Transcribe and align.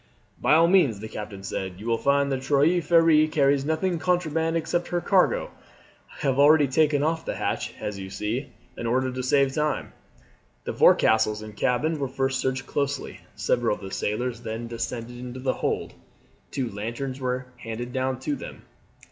"By 0.41 0.55
all 0.55 0.67
means," 0.67 0.99
the 0.99 1.07
captain 1.07 1.43
said, 1.43 1.79
"you 1.79 1.85
will 1.85 1.99
find 1.99 2.31
the 2.31 2.39
Trois 2.39 2.81
Freres 2.81 3.29
carries 3.29 3.63
nothing 3.63 3.99
contraband 3.99 4.57
except 4.57 4.87
her 4.87 4.99
cargo. 4.99 5.51
I 6.17 6.21
have 6.21 6.39
already 6.39 6.67
taken 6.67 7.03
off 7.03 7.23
the 7.23 7.35
hatch, 7.35 7.75
as 7.79 7.99
you 7.99 8.09
see, 8.09 8.49
in 8.75 8.87
order 8.87 9.11
to 9.11 9.21
save 9.21 9.53
time." 9.53 9.93
The 10.63 10.73
forecastles 10.73 11.43
and 11.43 11.55
cabin 11.55 11.99
were 11.99 12.07
first 12.07 12.39
searched 12.39 12.65
closely. 12.65 13.19
Several 13.35 13.75
of 13.75 13.81
the 13.83 13.91
sailors 13.91 14.41
then 14.41 14.65
descended 14.67 15.19
into 15.19 15.39
the 15.39 15.53
hold. 15.53 15.93
Two 16.49 16.67
lanterns 16.71 17.19
were 17.19 17.45
handed 17.57 17.93
down 17.93 18.19
to 18.21 18.35
them. 18.35 18.63